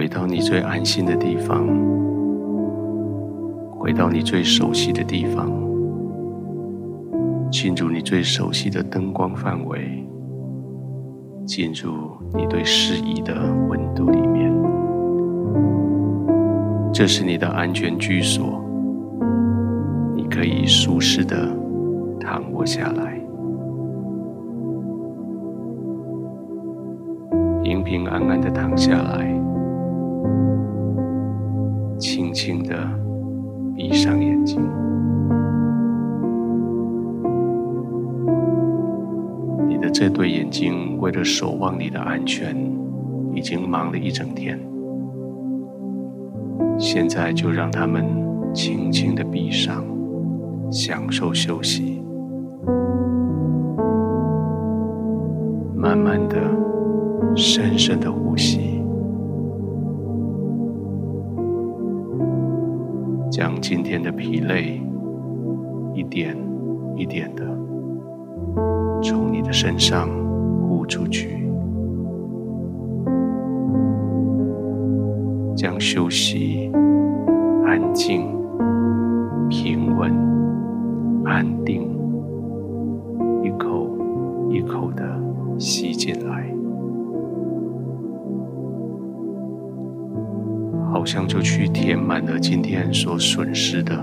[0.00, 1.62] 回到你最安心的地方，
[3.70, 5.52] 回到你最熟悉的地方，
[7.50, 10.02] 进入你最熟悉的灯光范围，
[11.44, 13.34] 进入你最适宜的
[13.68, 14.50] 温度里面。
[16.90, 18.64] 这是你的安全居所，
[20.16, 21.46] 你可以舒适的
[22.18, 23.20] 躺卧下来，
[27.62, 29.38] 平平安安的躺下来。
[32.00, 32.74] 轻轻的
[33.76, 34.58] 闭上眼睛，
[39.68, 42.56] 你的这对眼睛为了守望你的安全，
[43.34, 44.58] 已经忙了一整天。
[46.78, 48.02] 现在就让他们
[48.54, 49.84] 轻轻的闭上，
[50.70, 52.02] 享受休息，
[55.76, 56.36] 慢慢的、
[57.36, 58.69] 深深的呼吸。
[63.30, 64.82] 将今天的疲累
[65.94, 66.36] 一点
[66.96, 67.44] 一点的
[69.00, 70.08] 从你的身上
[70.68, 71.48] 呼出去，
[75.56, 76.70] 将休息、
[77.64, 78.26] 安静、
[79.48, 80.12] 平稳、
[81.24, 81.88] 安定，
[83.44, 83.88] 一口
[84.50, 85.04] 一口的
[85.56, 86.59] 吸进来。
[91.00, 93.96] 好像就去填满了今天所损失的，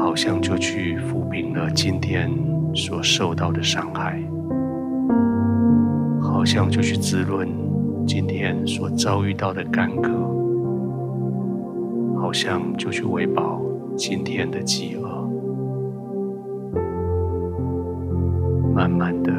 [0.00, 2.30] 好像就去抚平了今天
[2.74, 4.18] 所受到的伤害，
[6.22, 7.46] 好像就去滋润
[8.06, 10.10] 今天所遭遇到的干渴，
[12.18, 13.60] 好像就去喂饱
[13.98, 15.28] 今天的饥饿，
[18.74, 19.30] 慢慢的、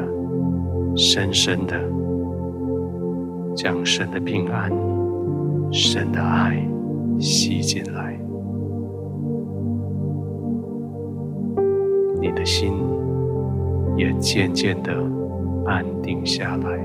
[0.94, 1.74] 深深的
[3.56, 4.91] 将神的平安。
[5.72, 6.62] 神的爱
[7.18, 8.20] 吸进来，
[12.20, 12.74] 你的心
[13.96, 14.92] 也渐渐的
[15.64, 16.78] 安定下来。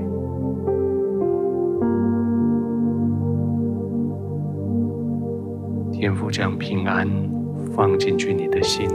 [5.92, 7.06] 天父将平安
[7.74, 8.88] 放进去你的心，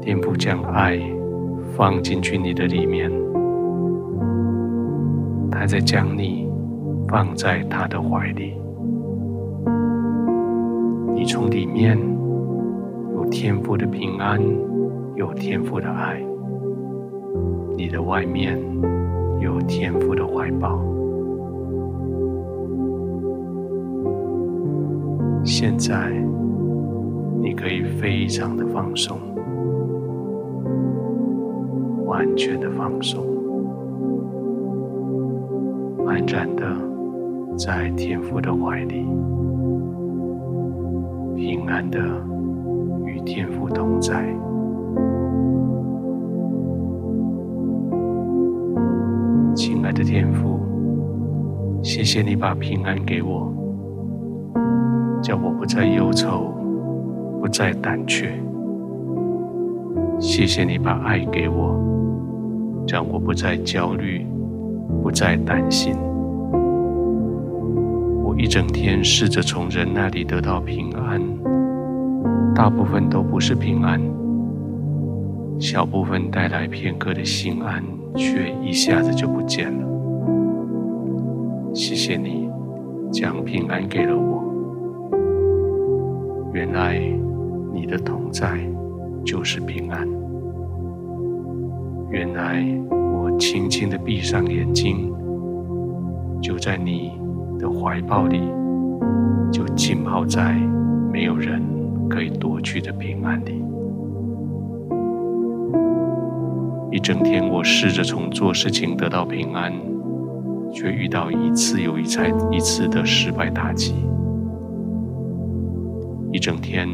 [0.00, 0.98] 天父将爱
[1.76, 3.08] 放进去你的里面，
[5.48, 6.47] 他在将你。
[7.08, 8.54] 放在他的怀里，
[11.14, 11.98] 你从里面
[13.14, 14.38] 有天父的平安，
[15.16, 16.22] 有天父的爱；
[17.78, 18.58] 你的外面
[19.40, 20.78] 有天父的怀抱。
[25.42, 26.12] 现在
[27.40, 29.16] 你可以非常的放松，
[32.04, 33.24] 完全的放松，
[36.06, 36.87] 安然的。
[37.58, 39.04] 在天父的怀里，
[41.34, 41.98] 平安的
[43.04, 44.24] 与天父同在。
[49.56, 50.60] 亲爱的天父，
[51.82, 53.52] 谢谢你把平安给我，
[55.20, 56.54] 叫我不再忧愁，
[57.40, 58.30] 不再胆怯。
[60.20, 61.76] 谢谢你把爱给我，
[62.86, 64.24] 叫我不再焦虑，
[65.02, 65.96] 不再担心。
[68.38, 71.20] 一整天试着从人那里得到平安，
[72.54, 74.00] 大部分都不是平安，
[75.58, 77.82] 小部分带来片刻的心安，
[78.14, 79.84] 却一下子就不见了。
[81.74, 82.48] 谢谢你
[83.10, 84.44] 将平安给了我，
[86.52, 86.96] 原来
[87.74, 88.56] 你的同在
[89.24, 90.06] 就是平安。
[92.08, 95.12] 原来我轻轻的闭上眼睛，
[96.40, 97.17] 就在你。
[97.58, 98.40] 的怀抱里，
[99.50, 100.54] 就浸泡在
[101.12, 101.62] 没有人
[102.08, 103.62] 可以夺去的平安里。
[106.90, 109.72] 一整天，我试着从做事情得到平安，
[110.72, 113.94] 却遇到一次又一次一次的失败打击。
[116.32, 116.88] 一整天，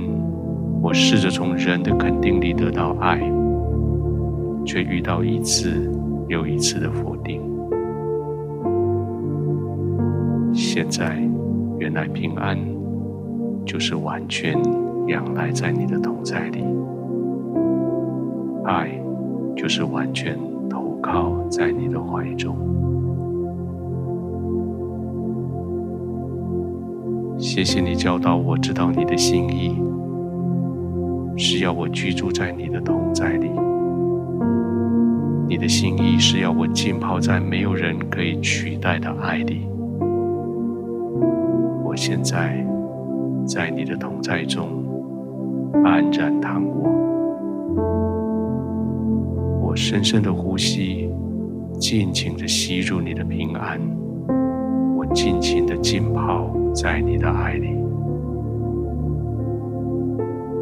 [0.83, 3.21] 我试着从人的肯定里得到爱，
[4.67, 5.91] 却遇到一次
[6.29, 7.14] 又一次的否
[10.75, 11.17] 现在，
[11.79, 12.59] 原来平安
[13.65, 14.61] 就是完全
[15.07, 16.65] 仰赖在你的同在里，
[18.65, 18.91] 爱
[19.55, 20.37] 就是完全
[20.69, 22.57] 投靠在你的怀中。
[27.39, 29.81] 谢谢你教导我知道你的心意，
[31.37, 33.49] 是要我居住在你的同在里。
[35.47, 39.69] 你的心意是要我浸泡在没有人可以取代的爱里。
[41.95, 42.67] 我现在
[43.47, 44.85] 在你的同在中
[45.85, 46.91] 安然躺卧。
[49.63, 51.09] 我深深的呼吸，
[51.79, 53.81] 尽情的吸入你的平安。
[54.97, 57.69] 我尽情的浸泡在你的爱里，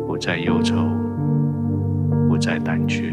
[0.06, 0.76] 不再忧愁，
[2.28, 3.10] 不再胆怯，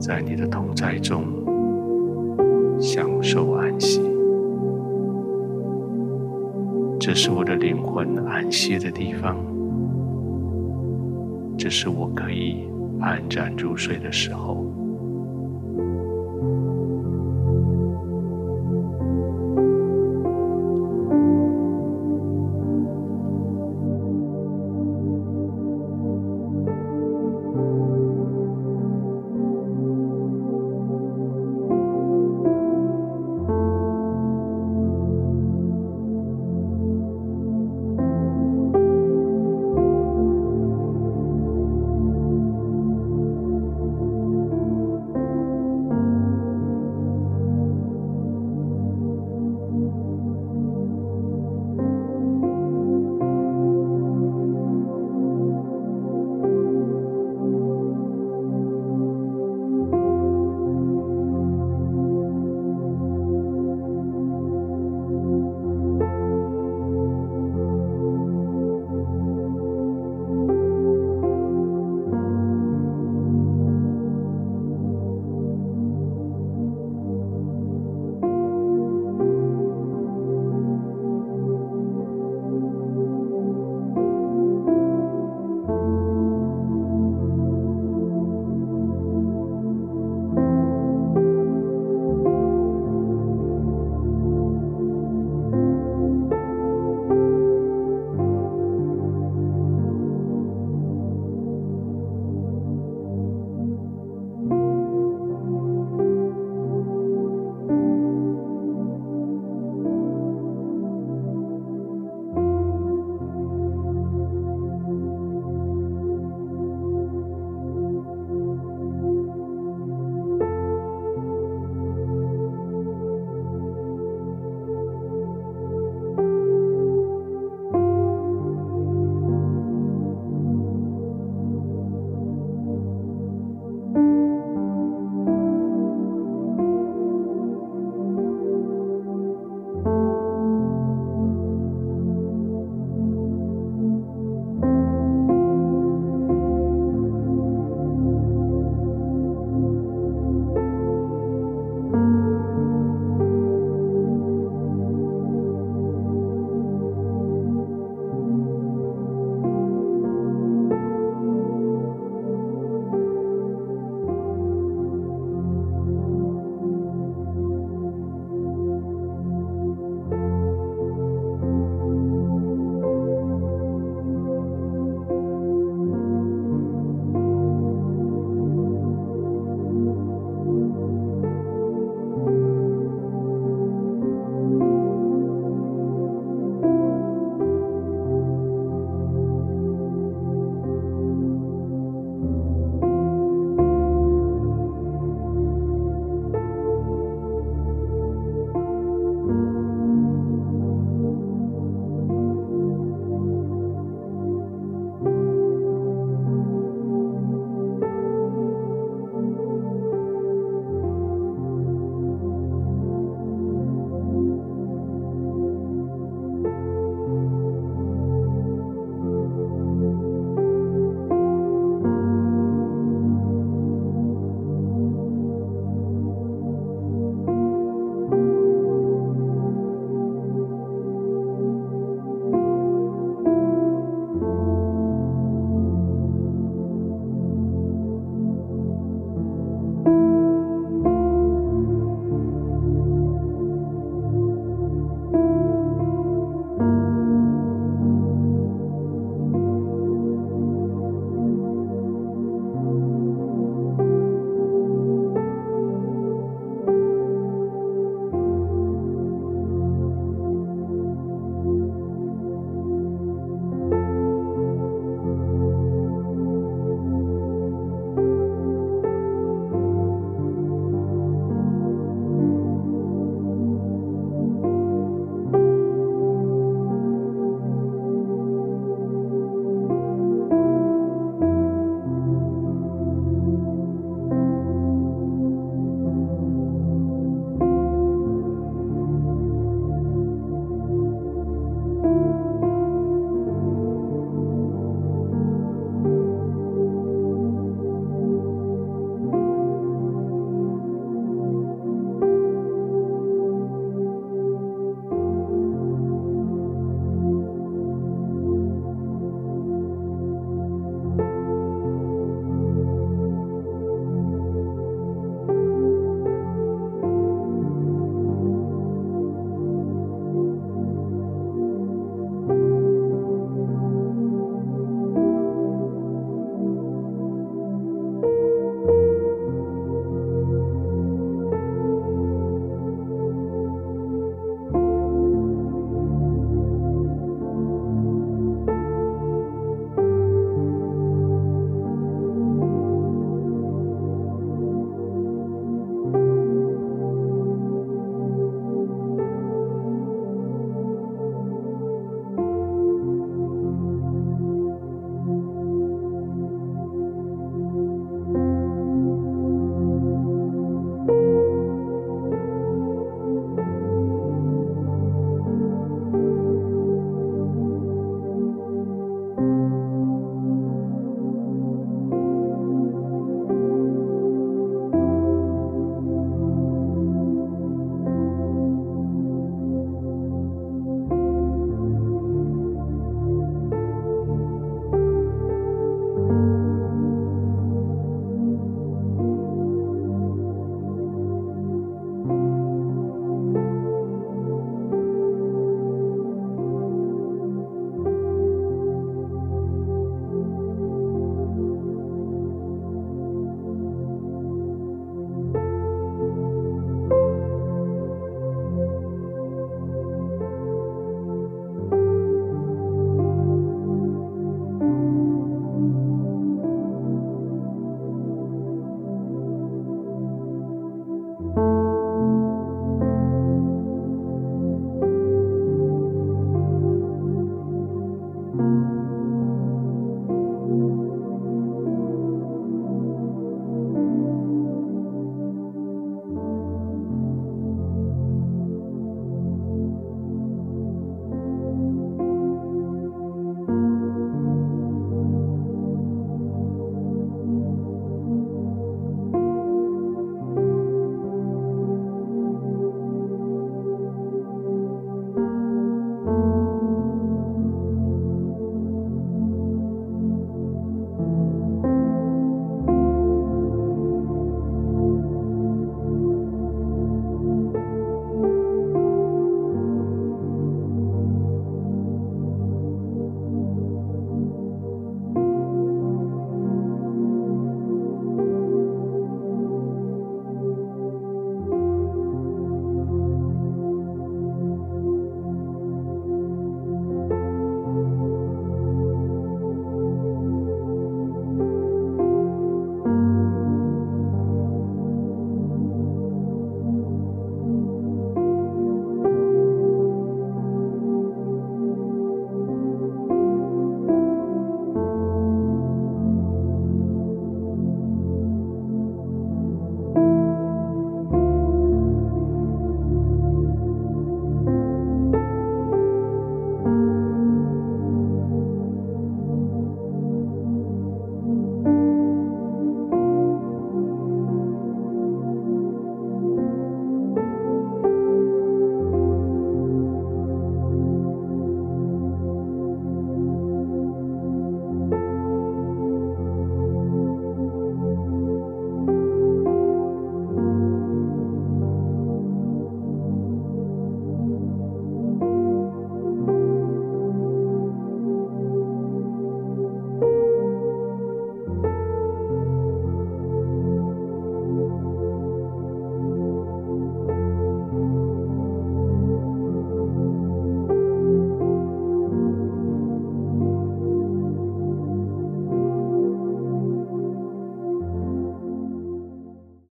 [0.00, 1.22] 在你的同在中
[2.80, 4.17] 享受安息。
[7.00, 9.36] 这是我的灵魂安歇的地方，
[11.56, 12.68] 这是我可以
[13.00, 14.67] 安然入睡的时候。